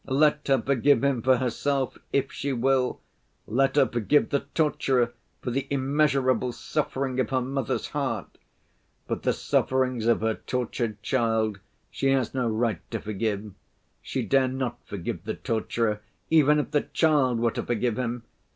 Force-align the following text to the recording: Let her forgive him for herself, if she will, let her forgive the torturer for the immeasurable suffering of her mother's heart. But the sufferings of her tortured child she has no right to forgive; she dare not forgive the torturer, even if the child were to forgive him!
Let 0.07 0.47
her 0.47 0.59
forgive 0.59 1.03
him 1.03 1.21
for 1.21 1.37
herself, 1.37 1.99
if 2.11 2.31
she 2.31 2.53
will, 2.53 2.99
let 3.45 3.75
her 3.75 3.85
forgive 3.85 4.31
the 4.31 4.45
torturer 4.55 5.13
for 5.43 5.51
the 5.51 5.67
immeasurable 5.69 6.53
suffering 6.53 7.19
of 7.19 7.29
her 7.29 7.39
mother's 7.39 7.89
heart. 7.89 8.39
But 9.05 9.21
the 9.21 9.31
sufferings 9.31 10.07
of 10.07 10.21
her 10.21 10.33
tortured 10.33 11.03
child 11.03 11.59
she 11.91 12.09
has 12.09 12.33
no 12.33 12.47
right 12.49 12.81
to 12.89 12.99
forgive; 12.99 13.51
she 14.01 14.23
dare 14.25 14.47
not 14.47 14.79
forgive 14.87 15.23
the 15.23 15.35
torturer, 15.35 16.01
even 16.31 16.57
if 16.57 16.71
the 16.71 16.81
child 16.81 17.37
were 17.39 17.51
to 17.51 17.61
forgive 17.61 17.99
him! 17.99 18.23